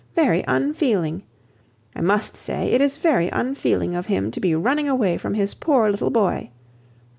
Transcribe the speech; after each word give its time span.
Very 0.15 0.43
unfeeling! 0.47 1.21
I 1.95 2.01
must 2.01 2.35
say 2.35 2.71
it 2.71 2.81
is 2.81 2.97
very 2.97 3.29
unfeeling 3.29 3.93
of 3.93 4.07
him 4.07 4.31
to 4.31 4.39
be 4.39 4.55
running 4.55 4.89
away 4.89 5.15
from 5.19 5.35
his 5.35 5.53
poor 5.53 5.91
little 5.91 6.09
boy. 6.09 6.49